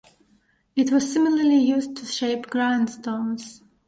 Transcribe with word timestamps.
It 0.75 0.89
was 0.91 1.13
similarly 1.13 1.59
used 1.59 1.95
to 1.97 2.07
shape 2.07 2.47
grindstones. 2.49 3.61